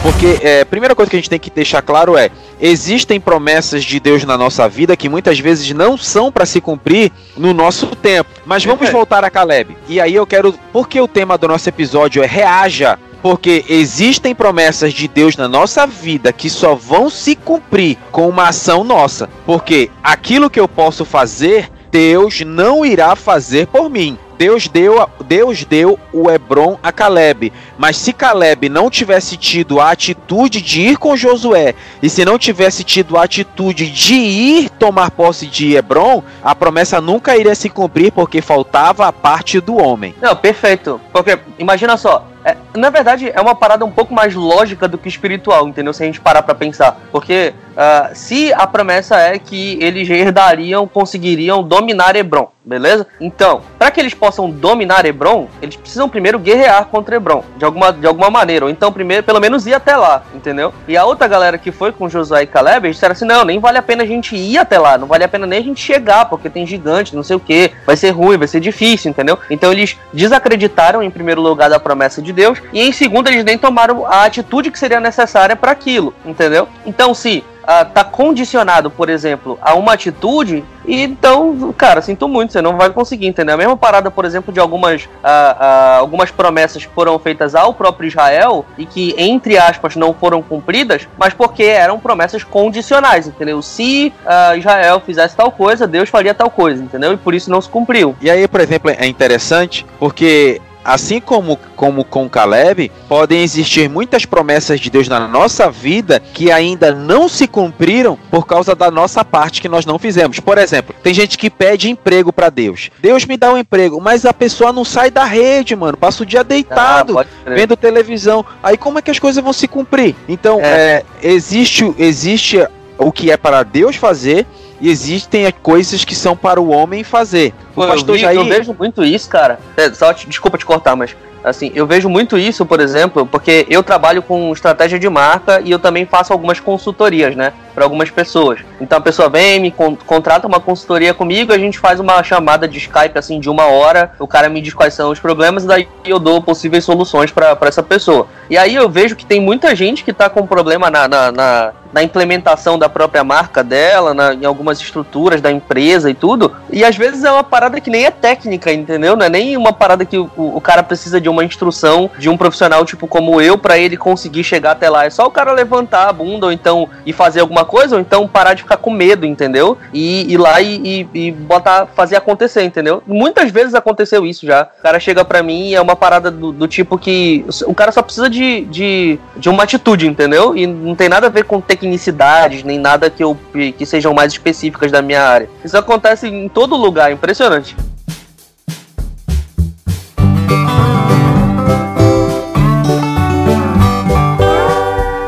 Porque 0.07 0.39
é, 0.41 0.61
a 0.61 0.67
primeira 0.67 0.95
coisa 0.95 1.11
que 1.11 1.17
a 1.17 1.19
gente 1.19 1.29
tem 1.29 1.39
que 1.39 1.51
deixar 1.51 1.83
claro 1.83 2.17
é: 2.17 2.31
existem 2.61 3.19
promessas 3.19 3.85
de 3.85 3.99
Deus 3.99 4.23
na 4.23 4.39
nossa 4.39 4.69
vida 4.69 4.97
que 4.97 5.09
muitas 5.09 5.41
vezes 5.41 5.69
não 5.73 5.99
são 5.99 6.31
para 6.31 6.47
se 6.47 6.61
cumprir 6.61 7.11
no 7.37 7.53
nosso 7.53 7.89
tempo. 7.89 8.31
Mas 8.47 8.65
vamos 8.65 8.89
voltar 8.89 9.25
a 9.25 9.31
Caleb. 9.31 9.77
E 9.89 10.01
aí 10.01 10.15
eu 10.15 10.25
quero. 10.25 10.55
Porque 10.73 11.01
o 11.01 11.09
tema 11.09 11.37
do 11.37 11.49
nosso 11.49 11.69
episódio 11.69 12.23
é 12.23 12.27
reaja 12.27 12.97
porque 13.21 13.65
existem 13.69 14.33
promessas 14.33 14.95
de 14.95 15.09
Deus 15.09 15.37
na 15.37 15.49
nossa 15.49 15.85
vida 15.89 16.33
que 16.33 16.49
só 16.49 16.77
vão 16.77 17.11
se 17.11 17.35
cumprir 17.35 17.99
com 18.13 18.29
uma 18.29 18.51
ação 18.51 18.85
nossa. 18.85 19.29
Porque 19.45 19.91
aquilo 20.05 20.49
que 20.49 20.61
eu 20.61 20.69
posso 20.69 21.05
fazer, 21.05 21.69
Deus 21.91 22.43
não 22.43 22.87
irá 22.87 23.17
fazer 23.17 23.67
por 23.67 23.91
mim. 23.91 24.17
Deus 24.39 24.69
deu, 24.69 25.09
Deus 25.25 25.65
deu 25.65 25.99
o 26.13 26.31
Hebron 26.31 26.79
a 26.83 26.93
Caleb. 26.93 27.53
Mas 27.79 27.97
se 27.97 28.13
Caleb 28.13 28.69
não 28.69 28.91
tivesse 28.91 29.37
tido 29.37 29.81
a 29.81 29.91
atitude 29.91 30.61
de 30.61 30.81
ir 30.81 30.97
com 30.99 31.17
Josué, 31.17 31.75
e 32.03 32.09
se 32.09 32.25
não 32.25 32.39
tivesse 32.39 32.85
tido 32.85 33.17
a 33.17 33.25
atitude 33.25 33.91
de 33.91 34.15
ir 34.15 34.71
tomar 34.71 35.11
posse 35.11 35.47
de 35.47 35.75
Hebron, 35.75 36.23
a 36.43 36.55
promessa 36.55 37.01
nunca 37.01 37.37
iria 37.37 37.55
se 37.55 37.69
cumprir 37.69 38.13
porque 38.13 38.41
faltava 38.41 39.07
a 39.07 39.13
parte 39.13 39.61
do 39.61 39.77
homem. 39.77 40.15
Não, 40.21 40.37
perfeito. 40.37 41.01
Porque 41.13 41.39
imagina 41.59 41.97
só, 41.97 42.27
é, 42.47 42.57
na 42.77 42.91
verdade, 42.91 43.29
é 43.35 43.41
uma 43.41 43.57
parada 43.57 43.85
um 43.85 43.91
pouco 43.91 44.15
mais 44.15 44.33
lógica 44.33 44.87
do 44.87 44.97
que 44.97 45.09
espiritual, 45.09 45.67
entendeu? 45.67 45.93
Se 45.93 46.05
a 46.05 46.07
gente 46.07 46.21
parar 46.21 46.43
pra 46.43 46.55
pensar. 46.55 46.97
Porque 47.11 47.53
uh, 47.73 48.15
se 48.15 48.53
a 48.53 48.69
promessa 48.69 49.17
é 49.17 49.37
que 49.37 49.77
eles 49.83 50.09
herdariam, 50.09 50.87
conseguiriam 50.87 51.61
dominar 51.61 52.15
Hebron, 52.15 52.49
beleza? 52.65 53.05
Então, 53.21 53.63
para 53.77 53.91
que 53.91 53.99
eles 53.99 54.15
possam 54.15 54.49
dominar 54.49 55.05
Hebron, 55.05 55.49
eles 55.61 55.75
precisam 55.75 56.09
primeiro 56.09 56.39
guerrear 56.39 56.85
contra 56.85 57.17
Hebron, 57.17 57.43
de 57.57 57.65
alguma, 57.65 57.93
de 57.93 58.07
alguma 58.07 58.31
maneira. 58.31 58.67
Ou 58.67 58.71
então, 58.71 58.93
primeiro, 58.93 59.25
pelo 59.25 59.41
menos 59.41 59.67
ir 59.67 59.75
até 59.75 59.97
lá, 59.97 60.23
entendeu? 60.33 60.73
E 60.87 60.97
a 60.97 61.05
outra 61.05 61.27
galera 61.27 61.59
que 61.59 61.73
foi 61.73 61.91
com 61.91 62.09
Josué 62.09 62.45
e 62.45 62.47
Caleb, 62.47 62.87
eles 62.87 62.97
disseram 62.97 63.13
assim: 63.13 63.25
não, 63.25 63.45
nem 63.45 63.59
vale 63.59 63.79
a 63.79 63.83
pena 63.83 64.05
a 64.05 64.07
gente 64.07 64.37
ir 64.37 64.57
até 64.57 64.79
lá, 64.79 64.97
não 64.97 65.09
vale 65.09 65.25
a 65.25 65.29
pena 65.29 65.49
nem 65.49 65.59
a 65.59 65.65
gente 65.65 65.81
chegar, 65.81 66.27
porque 66.27 66.49
tem 66.49 66.65
gigante, 66.65 67.17
não 67.17 67.25
sei 67.25 67.35
o 67.35 67.41
que, 67.41 67.73
vai 67.85 67.97
ser 67.97 68.11
ruim, 68.11 68.39
vai 68.39 68.47
ser 68.47 68.61
difícil, 68.61 69.11
entendeu? 69.11 69.37
Então 69.51 69.73
eles 69.73 69.97
desacreditaram 70.13 71.03
em 71.03 71.11
primeiro 71.11 71.41
lugar 71.41 71.69
da 71.69 71.81
promessa 71.81 72.23
de 72.23 72.36
Deus, 72.37 72.63
e 72.73 72.83
em 72.83 72.93
segundo, 72.93 73.29
eles 73.29 73.45
nem 73.45 73.57
tomaram 73.57 74.07
a 74.07 74.25
atitude 74.25 74.71
que 74.71 74.79
seria 74.79 75.01
necessária 75.01 75.57
para 75.57 75.73
aquilo, 75.73 76.15
entendeu? 76.25 76.69
Então, 76.85 77.15
se 77.15 77.43
Uh, 77.67 77.85
tá 77.93 78.05
condicionado, 78.05 78.89
por 78.89 79.09
exemplo, 79.09 79.59
a 79.61 79.75
uma 79.75 79.95
atitude, 79.95 80.65
e 80.85 81.03
então, 81.03 81.75
cara, 81.77 82.01
sinto 82.01 82.29
muito, 82.29 82.53
você 82.53 82.63
não 82.63 82.77
vai 82.77 82.91
conseguir, 82.91 83.27
entender. 83.27 83.51
A 83.51 83.57
mesma 83.57 83.77
parada, 83.77 84.09
por 84.09 84.25
exemplo, 84.25 84.55
de 84.55 84.61
algumas, 84.61 85.03
uh, 85.03 85.09
uh, 85.09 85.99
algumas 85.99 86.31
promessas 86.31 86.87
que 86.87 86.95
foram 86.95 87.19
feitas 87.19 87.57
ao 87.57 87.75
próprio 87.75 88.07
Israel 88.07 88.65
e 88.79 88.87
que, 88.87 89.17
entre 89.19 89.59
aspas, 89.59 89.97
não 89.97 90.15
foram 90.15 90.43
cumpridas, 90.43 91.09
mas 91.19 91.35
porque 91.35 91.65
eram 91.65 91.99
promessas 91.99 92.45
condicionais, 92.45 93.27
entendeu? 93.27 93.61
Se 93.61 94.13
Israel 94.57 95.03
fizesse 95.05 95.35
tal 95.35 95.51
coisa, 95.51 95.89
Deus 95.89 96.09
faria 96.09 96.35
tal 96.35 96.49
coisa, 96.49 96.81
entendeu? 96.81 97.15
E 97.15 97.17
por 97.17 97.35
isso 97.35 97.51
não 97.51 97.61
se 97.61 97.69
cumpriu. 97.69 98.15
E 98.21 98.31
aí, 98.31 98.47
por 98.47 98.61
exemplo, 98.61 98.93
é 98.97 99.09
interessante 99.09 99.85
porque 99.99 100.61
assim 100.87 101.21
como, 101.21 101.59
como 101.75 102.05
com 102.05 102.29
Caleb, 102.29 102.91
podem 103.09 103.43
existir 103.43 103.91
muitas 103.91 104.25
promessas 104.25 104.79
de 104.79 104.89
Deus 104.89 105.09
na 105.09 105.27
nossa 105.27 105.71
vida 105.71 106.23
que 106.33 106.51
ainda 106.51 106.95
não 106.95 107.29
se 107.29 107.49
cumpriram 107.49 108.17
por 108.31 108.47
causa 108.47 108.75
da 108.75 108.91
nossa 108.91 109.25
parte 109.25 109.61
que 109.61 109.69
nós 109.69 109.85
não 109.85 109.99
fizemos. 109.99 110.39
Por 110.39 110.57
exemplo, 110.57 110.95
tem 111.03 111.13
gente 111.13 111.37
que 111.37 111.51
pede 111.51 111.91
emprego 111.91 112.33
para 112.33 112.49
Deus. 112.51 112.91
Deus 113.01 113.27
me 113.27 113.37
dá 113.37 113.53
um 113.53 113.59
emprego, 113.59 114.01
mas 114.01 114.25
a 114.25 114.33
pessoa 114.33 114.73
não 114.73 114.85
sai 114.85 115.11
da 115.11 115.25
rede, 115.25 115.75
mano. 115.75 115.97
Passa 115.97 116.23
o 116.23 116.27
dia 116.27 116.45
deitado, 116.45 117.19
ah, 117.19 117.27
vendo 117.47 117.77
televisão. 117.77 118.45
Aí 118.63 118.77
como 118.77 118.99
é 118.99 119.03
que 119.03 119.11
as 119.11 119.19
coisas 119.19 119.43
vão 119.43 119.53
se 119.53 119.67
cumprir? 119.67 120.15
Então, 120.29 120.61
é. 120.61 120.67
É, 120.67 121.05
existe, 121.23 121.93
existe 121.99 122.65
o 122.99 123.11
que 123.11 123.31
é 123.31 123.37
para 123.37 123.63
Deus 123.63 123.97
fazer 123.97 124.47
e 124.81 124.91
existem 124.91 125.51
coisas 125.63 126.05
que 126.05 126.15
são 126.15 126.37
para 126.37 126.61
o 126.61 126.69
homem 126.71 127.03
fazer. 127.03 127.55
O 127.73 127.75
Pô, 127.75 127.87
pastor 127.87 128.11
eu, 128.11 128.15
vi, 128.15 128.21
Jair... 128.21 128.39
eu 128.39 128.45
vejo 128.45 128.75
muito 128.79 129.05
isso, 129.05 129.29
cara. 129.29 129.59
É, 129.77 129.93
só 129.93 130.13
te, 130.13 130.29
desculpa 130.29 130.59
te 130.59 130.67
cortar, 130.67 130.97
mas 130.97 131.17
assim, 131.43 131.71
eu 131.75 131.87
vejo 131.87 132.09
muito 132.09 132.37
isso, 132.37 132.67
por 132.67 132.81
exemplo, 132.81 133.25
porque 133.25 133.67
eu 133.71 133.83
trabalho 133.83 134.23
com 134.23 134.53
estratégia 134.53 134.99
de 134.99 135.09
marca 135.09 135.61
e 135.65 135.71
eu 135.71 135.79
também 135.79 136.05
faço 136.05 136.33
algumas 136.33 136.59
consultorias, 136.61 137.37
né? 137.37 137.53
Para 137.77 137.85
algumas 137.85 138.09
pessoas. 138.11 138.61
Então 138.81 138.97
a 138.97 139.01
pessoa 139.03 139.29
vem, 139.29 139.61
me 139.61 139.71
con 139.71 139.95
contrata 139.95 140.47
uma 140.47 140.59
consultoria 140.59 141.13
comigo, 141.13 141.53
a 141.53 141.59
gente 141.59 141.79
faz 141.79 142.01
uma 142.01 142.23
chamada 142.23 142.67
de 142.67 142.79
Skype 142.79 143.19
assim 143.19 143.39
de 143.39 143.51
uma 143.51 143.67
hora, 143.67 144.13
o 144.19 144.27
cara 144.27 144.49
me 144.49 144.63
diz 144.63 144.73
quais 144.73 144.95
são 144.95 145.11
os 145.11 145.21
problemas 145.21 145.65
e 145.65 145.67
daí 145.67 145.89
eu 146.07 146.19
dou 146.19 146.41
possíveis 146.41 146.85
soluções 146.85 147.31
para 147.31 147.57
essa 147.61 147.83
pessoa. 147.83 148.29
E 148.49 148.57
aí 148.57 148.75
eu 148.75 148.89
vejo 148.89 149.15
que 149.15 149.27
tem 149.27 149.41
muita 149.41 149.77
gente 149.77 150.03
que 150.03 150.13
tá 150.13 150.31
com 150.31 150.47
problema 150.47 150.91
na, 150.91 151.07
na, 151.07 151.31
na 151.31 151.73
na 151.97 152.03
implementação 152.03 152.79
da 152.79 152.91
própria 152.91 153.25
marca 153.25 153.65
dela, 153.65 154.13
na, 154.13 154.35
em 154.35 154.45
algumas 154.45 154.79
estruturas 154.79 155.41
da 155.41 155.51
empresa 155.51 156.11
e 156.11 156.15
tudo. 156.15 156.55
E 156.71 156.85
às 156.85 156.95
vezes 156.95 157.25
é 157.25 157.31
uma 157.31 157.43
parada 157.43 157.81
que 157.81 157.89
nem 157.89 158.05
é 158.05 158.11
técnica, 158.11 158.71
entendeu? 158.71 159.17
Não 159.17 159.25
é 159.25 159.31
nem 159.31 159.57
uma 159.57 159.73
parada 159.73 160.05
que 160.05 160.19
o, 160.19 160.31
o 160.37 160.61
cara 160.61 160.83
precisa 160.83 161.19
de 161.19 161.29
uma 161.29 161.43
instrução 161.43 162.11
de 162.19 162.29
um 162.29 162.37
profissional 162.37 162.85
tipo 162.85 163.07
como 163.07 163.41
eu 163.41 163.57
para 163.57 163.79
ele 163.79 163.97
conseguir 163.97 164.45
chegar 164.45 164.73
até 164.73 164.91
lá. 164.91 165.07
É 165.07 165.11
só 165.11 165.27
o 165.27 165.31
cara 165.31 165.53
levantar 165.53 166.09
a 166.09 166.13
bunda 166.13 166.45
ou 166.45 166.53
então 166.53 166.87
e 167.07 167.15
fazer 167.15 167.41
alguma 167.41 167.65
coisa, 167.67 167.97
ou 167.97 168.01
então 168.01 168.27
parar 168.27 168.55
de 168.55 168.63
ficar 168.63 168.77
com 168.77 168.91
medo, 168.91 169.27
entendeu? 169.27 169.77
E 169.93 170.33
ir 170.33 170.39
lá 170.39 170.61
e, 170.61 171.07
e, 171.15 171.27
e 171.27 171.33
botar, 171.33 171.87
fazer 171.87 172.17
acontecer, 172.17 172.63
entendeu? 172.63 173.03
Muitas 173.07 173.51
vezes 173.51 173.75
aconteceu 173.75 174.25
isso 174.27 174.47
já. 174.47 174.69
O 174.79 174.83
cara 174.83 175.01
chega 175.01 175.25
para 175.25 175.43
mim 175.43 175.69
e 175.69 175.75
é 175.75 175.81
uma 175.81 175.97
parada 175.97 176.31
do, 176.31 176.53
do, 176.53 176.69
tipo 176.69 176.99
que 176.99 177.45
o 177.67 177.75
cara 177.75 177.93
só 177.93 178.03
precisa 178.03 178.31
de, 178.31 178.63
de, 178.67 179.19
de 179.37 179.49
uma 179.49 179.65
atitude, 179.65 180.07
entendeu? 180.07 180.57
E 180.57 180.67
não 180.67 180.95
tem 180.95 181.09
nada 181.09 181.27
a 181.27 181.31
ver 181.31 181.45
com 181.45 181.61
tecnicidade 181.61 182.07
tecnicidades, 182.07 182.63
nem 182.63 182.79
nada 182.79 183.11
que, 183.11 183.23
eu, 183.23 183.37
que 183.77 183.87
sejam 183.87 184.13
mais 184.15 184.33
específicas 184.33 184.93
da 184.93 185.03
minha 185.03 185.23
área. 185.23 185.49
Isso 185.65 185.77
acontece 185.77 186.29
em 186.29 186.49
todo 186.49 186.77
lugar, 186.77 187.11
impressionante. 187.13 187.77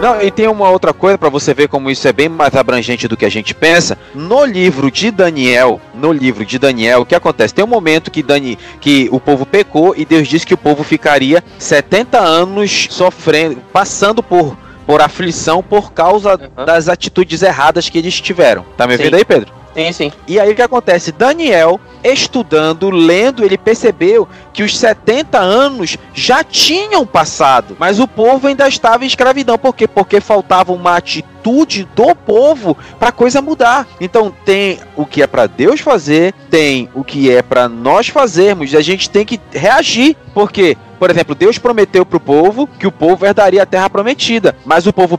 Não, 0.09 0.23
e 0.23 0.31
tem 0.31 0.49
uma 0.49 0.71
outra 0.71 0.95
coisa 0.95 1.19
para 1.19 1.29
você 1.29 1.53
ver 1.53 1.69
como 1.69 1.91
isso 1.91 2.09
é 2.09 2.13
bem 2.15 2.31
mais 2.31 2.55
abrangente 2.55 3.07
do 3.07 3.15
que 3.15 3.27
a 3.27 3.29
gente 3.29 3.55
pensa. 3.55 3.99
No 4.15 4.43
livro 4.43 4.91
de 4.91 5.11
Daniel, 5.11 5.79
no 5.93 6.11
livro 6.11 6.47
de 6.47 6.59
Daniel, 6.59 7.03
o 7.03 7.07
que 7.07 7.15
acontece? 7.15 7.53
Tem 7.53 7.63
um 7.63 7.69
momento 7.69 8.11
que 8.11 8.23
Dani, 8.23 8.59
que 8.81 9.07
o 9.13 9.21
povo 9.21 9.45
pecou 9.45 9.95
e 9.95 10.07
Deus 10.07 10.27
disse 10.27 10.47
que 10.47 10.55
o 10.55 10.59
povo 10.59 10.83
ficaria 10.83 11.45
70 11.59 12.19
anos 12.19 12.89
sofrendo, 12.91 13.61
passando 13.71 14.23
por 14.23 14.57
por 14.87 15.03
aflição 15.03 15.63
por 15.63 15.93
causa 15.93 16.31
uhum. 16.31 16.65
das 16.65 16.89
atitudes 16.89 17.43
erradas 17.43 17.91
que 17.91 17.99
eles 17.99 18.19
tiveram. 18.23 18.65
Tá 18.75 18.87
me 18.87 18.95
ouvindo 18.95 19.17
aí, 19.17 19.23
Pedro? 19.23 19.53
Sim, 19.75 19.93
sim. 19.93 20.13
E 20.27 20.41
aí 20.41 20.51
o 20.51 20.55
que 20.57 20.63
acontece? 20.63 21.13
Daniel, 21.13 21.79
estudando, 22.13 22.91
lendo, 22.91 23.45
ele 23.45 23.59
percebeu 23.59 24.29
que 24.53 24.63
os 24.63 24.77
70 24.77 25.39
anos 25.39 25.97
já 26.13 26.43
tinham 26.43 27.07
passado, 27.07 27.77
mas 27.79 28.01
o 28.01 28.09
povo 28.09 28.47
ainda 28.47 28.69
estava 28.69 29.05
em 29.05 29.07
escravidão. 29.07 29.59
Por 29.59 29.75
quê? 29.75 29.87
Porque 29.87 30.21
faltava 30.21 30.73
uma 30.73 30.97
atitude 30.97 31.89
do 31.95 32.15
povo 32.15 32.77
para 32.99 33.09
a 33.09 33.13
coisa 33.13 33.41
mudar. 33.41 33.87
Então 34.01 34.35
tem 34.45 34.79
o 34.97 35.07
que 35.07 35.23
é 35.23 35.27
para 35.27 35.47
Deus 35.47 35.81
fazer, 35.81 36.33
tem 36.51 36.89
o 36.95 37.05
que 37.05 37.31
é 37.31 37.43
para 37.43 37.69
nós 37.69 38.09
fazermos, 38.09 38.73
e 38.73 38.77
a 38.77 38.83
gente 38.83 39.09
tem 39.09 39.25
que 39.25 39.41
reagir. 39.53 40.17
Por 40.35 40.51
quê? 40.51 40.77
Por 40.99 41.11
exemplo, 41.11 41.35
Deus 41.35 41.59
prometeu 41.59 42.05
para 42.05 42.17
o 42.17 42.21
povo 42.21 42.67
que 42.67 42.87
o 42.87 42.93
povo 42.93 43.25
herdaria 43.25 43.63
a 43.63 43.67
terra 43.67 43.89
prometida, 43.89 44.57
mas 44.65 44.87
o 44.87 44.93
povo, 44.93 45.19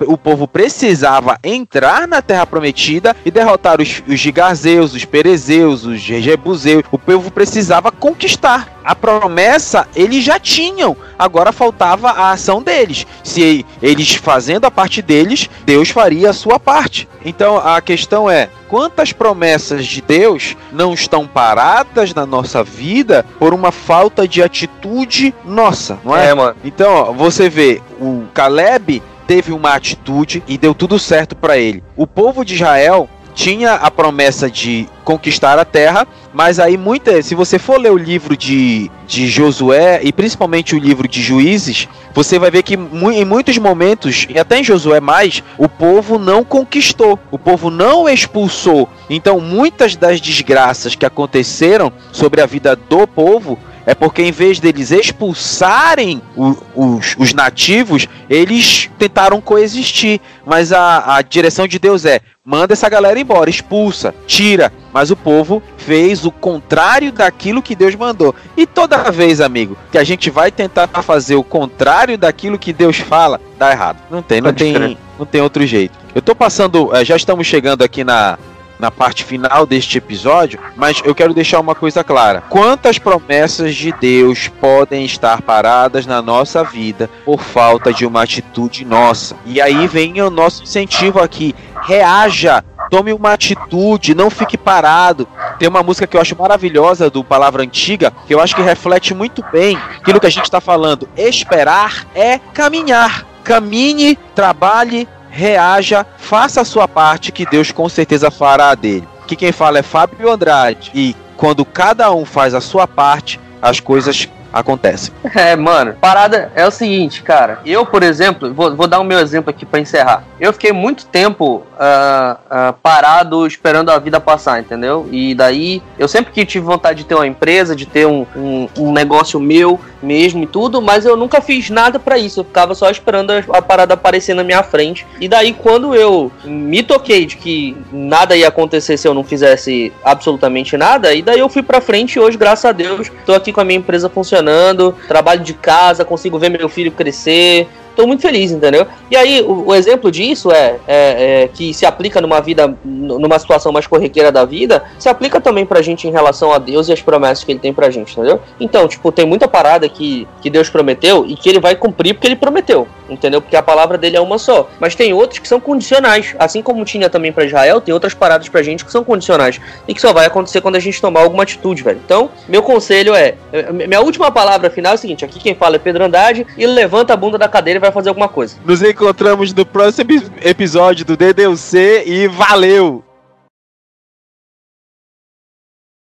o 0.00 0.18
povo 0.18 0.46
precisava 0.46 1.38
entrar 1.42 2.06
na 2.06 2.20
terra 2.20 2.46
prometida 2.46 3.16
e 3.24 3.30
derrotar 3.30 3.80
os, 3.80 4.02
os 4.06 4.20
gigazeus, 4.20 4.94
os 4.94 5.04
perezeus, 5.04 5.86
os 5.86 5.98
jebuseus. 6.24 6.82
O 6.90 6.98
povo 6.98 7.30
precisava 7.30 7.92
conquistar. 7.92 8.68
A 8.84 8.94
promessa 8.94 9.88
eles 9.96 10.22
já 10.22 10.38
tinham, 10.38 10.94
agora 11.18 11.52
faltava 11.52 12.10
a 12.10 12.32
ação 12.32 12.62
deles. 12.62 13.06
Se 13.22 13.64
eles 13.80 14.14
fazendo 14.14 14.66
a 14.66 14.70
parte 14.70 15.00
deles, 15.00 15.48
Deus 15.64 15.88
faria 15.88 16.30
a 16.30 16.34
sua 16.34 16.60
parte. 16.60 17.08
Então 17.24 17.56
a 17.56 17.80
questão 17.80 18.28
é: 18.28 18.50
quantas 18.68 19.12
promessas 19.12 19.86
de 19.86 20.02
Deus 20.02 20.54
não 20.70 20.92
estão 20.92 21.26
paradas 21.26 22.12
na 22.12 22.26
nossa 22.26 22.62
vida 22.62 23.24
por 23.38 23.54
uma 23.54 23.72
falta 23.72 24.28
de 24.28 24.42
atitude 24.42 25.34
nossa, 25.44 25.98
não 26.04 26.14
é? 26.14 26.28
é 26.28 26.34
mano. 26.34 26.56
Então, 26.62 26.92
ó, 26.92 27.12
você 27.12 27.48
vê, 27.48 27.80
o 27.98 28.24
Caleb 28.34 29.02
teve 29.26 29.52
uma 29.52 29.74
atitude 29.74 30.42
e 30.46 30.58
deu 30.58 30.74
tudo 30.74 30.98
certo 30.98 31.34
para 31.34 31.56
ele. 31.56 31.82
O 31.96 32.06
povo 32.06 32.44
de 32.44 32.54
Israel 32.54 33.08
tinha 33.34 33.74
a 33.74 33.90
promessa 33.90 34.50
de 34.50 34.88
conquistar 35.04 35.58
a 35.58 35.64
terra, 35.64 36.06
mas 36.32 36.58
aí 36.58 36.76
muita, 36.76 37.20
se 37.22 37.34
você 37.34 37.58
for 37.58 37.78
ler 37.78 37.90
o 37.90 37.96
livro 37.96 38.36
de, 38.36 38.90
de 39.06 39.28
Josué 39.28 40.00
e 40.02 40.12
principalmente 40.12 40.74
o 40.74 40.78
livro 40.78 41.06
de 41.06 41.20
Juízes, 41.20 41.88
você 42.14 42.38
vai 42.38 42.50
ver 42.50 42.62
que 42.62 42.74
em 42.74 43.24
muitos 43.24 43.58
momentos, 43.58 44.26
e 44.30 44.38
até 44.38 44.60
em 44.60 44.64
Josué 44.64 45.00
mais, 45.00 45.42
o 45.58 45.68
povo 45.68 46.18
não 46.18 46.44
conquistou, 46.44 47.18
o 47.30 47.38
povo 47.38 47.70
não 47.70 48.08
expulsou. 48.08 48.88
Então, 49.10 49.40
muitas 49.40 49.96
das 49.96 50.20
desgraças 50.20 50.94
que 50.94 51.04
aconteceram 51.04 51.92
sobre 52.12 52.40
a 52.40 52.46
vida 52.46 52.76
do 52.76 53.06
povo 53.06 53.58
é 53.86 53.94
porque 53.94 54.22
em 54.22 54.32
vez 54.32 54.58
deles 54.58 54.90
expulsarem 54.90 56.22
o, 56.36 56.56
os, 56.74 57.14
os, 57.18 57.34
nativos, 57.34 58.08
eles 58.28 58.90
tentaram 58.98 59.40
coexistir. 59.40 60.20
Mas 60.44 60.72
a, 60.72 61.16
a 61.16 61.22
direção 61.22 61.68
de 61.68 61.78
Deus 61.78 62.04
é: 62.04 62.20
manda 62.44 62.72
essa 62.72 62.88
galera 62.88 63.18
embora, 63.18 63.50
expulsa, 63.50 64.14
tira. 64.26 64.72
Mas 64.92 65.10
o 65.10 65.16
povo 65.16 65.62
fez 65.76 66.24
o 66.24 66.30
contrário 66.30 67.12
daquilo 67.12 67.62
que 67.62 67.74
Deus 67.74 67.94
mandou. 67.94 68.34
E 68.56 68.66
toda 68.66 69.10
vez, 69.10 69.40
amigo, 69.40 69.76
que 69.90 69.98
a 69.98 70.04
gente 70.04 70.30
vai 70.30 70.50
tentar 70.50 70.88
fazer 71.02 71.34
o 71.34 71.44
contrário 71.44 72.16
daquilo 72.16 72.58
que 72.58 72.72
Deus 72.72 72.98
fala, 72.98 73.40
dá 73.58 73.70
errado. 73.70 73.98
Não 74.10 74.22
tem, 74.22 74.40
não 74.40 74.52
tem, 74.52 74.96
não 75.18 75.26
tem 75.26 75.40
outro 75.40 75.66
jeito. 75.66 75.98
Eu 76.14 76.22
tô 76.22 76.34
passando, 76.34 76.94
eh, 76.94 77.04
já 77.04 77.16
estamos 77.16 77.46
chegando 77.46 77.82
aqui 77.82 78.04
na 78.04 78.38
na 78.78 78.90
parte 78.90 79.24
final 79.24 79.66
deste 79.66 79.98
episódio, 79.98 80.58
mas 80.76 81.00
eu 81.04 81.14
quero 81.14 81.34
deixar 81.34 81.60
uma 81.60 81.74
coisa 81.74 82.02
clara. 82.02 82.42
Quantas 82.48 82.98
promessas 82.98 83.74
de 83.74 83.92
Deus 83.92 84.48
podem 84.48 85.04
estar 85.04 85.42
paradas 85.42 86.06
na 86.06 86.20
nossa 86.20 86.64
vida 86.64 87.08
por 87.24 87.40
falta 87.40 87.92
de 87.92 88.04
uma 88.06 88.22
atitude 88.22 88.84
nossa? 88.84 89.36
E 89.46 89.60
aí 89.60 89.86
vem 89.86 90.20
o 90.20 90.30
nosso 90.30 90.62
incentivo 90.62 91.20
aqui. 91.20 91.54
Reaja, 91.82 92.64
tome 92.90 93.12
uma 93.12 93.32
atitude, 93.32 94.14
não 94.14 94.30
fique 94.30 94.56
parado. 94.56 95.28
Tem 95.58 95.68
uma 95.68 95.82
música 95.82 96.06
que 96.06 96.16
eu 96.16 96.20
acho 96.20 96.36
maravilhosa 96.36 97.10
do 97.10 97.22
Palavra 97.22 97.62
Antiga, 97.62 98.12
que 98.26 98.34
eu 98.34 98.40
acho 98.40 98.54
que 98.54 98.62
reflete 98.62 99.14
muito 99.14 99.44
bem 99.52 99.76
aquilo 99.96 100.20
que 100.20 100.26
a 100.26 100.30
gente 100.30 100.44
está 100.44 100.60
falando. 100.60 101.08
Esperar 101.16 102.06
é 102.14 102.38
caminhar. 102.52 103.26
Caminhe, 103.44 104.16
trabalhe, 104.34 105.06
reaja, 105.34 106.06
faça 106.16 106.60
a 106.60 106.64
sua 106.64 106.86
parte 106.86 107.32
que 107.32 107.44
Deus 107.44 107.72
com 107.72 107.88
certeza 107.88 108.30
fará 108.30 108.70
a 108.70 108.74
dele. 108.76 109.06
Que 109.26 109.34
quem 109.34 109.50
fala 109.50 109.78
é 109.78 109.82
Fábio 109.82 110.30
Andrade 110.30 110.92
e 110.94 111.16
quando 111.36 111.64
cada 111.64 112.12
um 112.12 112.24
faz 112.24 112.54
a 112.54 112.60
sua 112.60 112.86
parte, 112.86 113.40
as 113.60 113.80
coisas 113.80 114.28
acontece. 114.54 115.12
É, 115.34 115.56
mano, 115.56 115.96
parada 116.00 116.52
é 116.54 116.64
o 116.64 116.70
seguinte, 116.70 117.20
cara. 117.20 117.58
Eu, 117.66 117.84
por 117.84 118.04
exemplo, 118.04 118.54
vou, 118.54 118.76
vou 118.76 118.86
dar 118.86 119.00
o 119.00 119.04
meu 119.04 119.18
exemplo 119.18 119.50
aqui 119.50 119.66
para 119.66 119.80
encerrar. 119.80 120.22
Eu 120.38 120.52
fiquei 120.52 120.70
muito 120.70 121.06
tempo 121.06 121.64
uh, 121.74 122.34
uh, 122.34 122.72
parado 122.80 123.44
esperando 123.46 123.90
a 123.90 123.98
vida 123.98 124.20
passar, 124.20 124.60
entendeu? 124.60 125.08
E 125.10 125.34
daí 125.34 125.82
eu 125.98 126.06
sempre 126.06 126.32
que 126.32 126.46
tive 126.46 126.64
vontade 126.64 126.98
de 126.98 127.04
ter 127.04 127.16
uma 127.16 127.26
empresa, 127.26 127.74
de 127.74 127.84
ter 127.84 128.06
um, 128.06 128.24
um, 128.36 128.68
um 128.78 128.92
negócio 128.92 129.40
meu 129.40 129.80
mesmo 130.00 130.44
e 130.44 130.46
tudo, 130.46 130.80
mas 130.80 131.04
eu 131.04 131.16
nunca 131.16 131.40
fiz 131.40 131.68
nada 131.68 131.98
para 131.98 132.16
isso. 132.16 132.40
Eu 132.40 132.44
ficava 132.44 132.76
só 132.76 132.88
esperando 132.88 133.32
a, 133.32 133.38
a 133.58 133.60
parada 133.60 133.94
aparecer 133.94 134.34
na 134.34 134.44
minha 134.44 134.62
frente. 134.62 135.04
E 135.20 135.26
daí, 135.26 135.52
quando 135.52 135.96
eu 135.96 136.30
me 136.44 136.82
toquei 136.84 137.26
de 137.26 137.36
que 137.36 137.76
nada 137.92 138.36
ia 138.36 138.46
acontecer 138.46 138.96
se 138.96 139.08
eu 139.08 139.14
não 139.14 139.24
fizesse 139.24 139.92
absolutamente 140.04 140.76
nada, 140.76 141.12
e 141.12 141.22
daí 141.22 141.40
eu 141.40 141.48
fui 141.48 141.62
pra 141.62 141.80
frente 141.80 142.14
e 142.14 142.20
hoje, 142.20 142.38
graças 142.38 142.64
a 142.64 142.72
Deus, 142.72 143.10
tô 143.26 143.34
aqui 143.34 143.52
com 143.52 143.60
a 143.60 143.64
minha 143.64 143.78
empresa 143.78 144.08
funcionando 144.08 144.43
funcionando, 144.44 144.94
trabalho 145.08 145.42
de 145.42 145.54
casa, 145.54 146.04
consigo 146.04 146.38
ver 146.38 146.50
meu 146.50 146.68
filho 146.68 146.92
crescer, 146.92 147.66
tô 147.94 148.06
muito 148.06 148.22
feliz, 148.22 148.50
entendeu? 148.50 148.86
E 149.10 149.16
aí, 149.16 149.42
o, 149.42 149.68
o 149.68 149.74
exemplo 149.74 150.10
disso 150.10 150.50
é, 150.50 150.76
é, 150.86 151.42
é, 151.44 151.48
que 151.48 151.72
se 151.72 151.86
aplica 151.86 152.20
numa 152.20 152.40
vida, 152.40 152.76
numa 152.84 153.38
situação 153.38 153.72
mais 153.72 153.86
corriqueira 153.86 154.30
da 154.30 154.44
vida, 154.44 154.84
se 154.98 155.08
aplica 155.08 155.40
também 155.40 155.64
pra 155.64 155.82
gente 155.82 156.06
em 156.06 156.10
relação 156.10 156.52
a 156.52 156.58
Deus 156.58 156.88
e 156.88 156.92
as 156.92 157.02
promessas 157.02 157.44
que 157.44 157.52
ele 157.52 157.58
tem 157.58 157.72
pra 157.72 157.90
gente, 157.90 158.12
entendeu? 158.12 158.40
Então, 158.58 158.86
tipo, 158.88 159.10
tem 159.12 159.26
muita 159.26 159.48
parada 159.48 159.88
que, 159.88 160.26
que 160.40 160.50
Deus 160.50 160.68
prometeu 160.68 161.24
e 161.26 161.36
que 161.36 161.48
ele 161.48 161.60
vai 161.60 161.76
cumprir 161.76 162.14
porque 162.14 162.26
ele 162.26 162.36
prometeu, 162.36 162.86
entendeu? 163.08 163.40
Porque 163.40 163.56
a 163.56 163.62
palavra 163.62 163.96
dele 163.96 164.16
é 164.16 164.20
uma 164.20 164.38
só. 164.38 164.68
Mas 164.80 164.94
tem 164.94 165.12
outros 165.12 165.38
que 165.38 165.48
são 165.48 165.60
condicionais, 165.60 166.34
assim 166.38 166.62
como 166.62 166.84
tinha 166.84 167.08
também 167.08 167.32
para 167.32 167.44
Israel, 167.44 167.80
tem 167.80 167.92
outras 167.94 168.14
paradas 168.14 168.48
pra 168.48 168.62
gente 168.62 168.84
que 168.84 168.92
são 168.92 169.04
condicionais 169.04 169.60
e 169.86 169.94
que 169.94 170.00
só 170.00 170.12
vai 170.12 170.26
acontecer 170.26 170.60
quando 170.60 170.76
a 170.76 170.80
gente 170.80 171.00
tomar 171.00 171.20
alguma 171.20 171.42
atitude, 171.42 171.82
velho. 171.82 172.00
Então, 172.04 172.30
meu 172.48 172.62
conselho 172.62 173.14
é, 173.14 173.34
minha 173.72 174.00
última 174.00 174.30
palavra 174.30 174.70
final 174.70 174.92
é 174.92 174.94
o 174.94 174.98
seguinte, 174.98 175.24
aqui 175.24 175.38
quem 175.38 175.54
fala 175.54 175.76
é 175.76 175.78
Pedro 175.78 176.04
Andrade, 176.04 176.46
e 176.56 176.66
levanta 176.66 177.12
a 177.12 177.16
bunda 177.16 177.38
da 177.38 177.48
cadeira 177.48 177.78
vai 177.84 177.92
fazer 177.92 178.08
alguma 178.08 178.28
coisa. 178.28 178.56
Nos 178.64 178.82
encontramos 178.82 179.52
no 179.52 179.64
próximo 179.64 180.10
episódio 180.42 181.04
do 181.04 181.16
DDUC 181.16 182.04
e 182.06 182.26
valeu! 182.28 183.04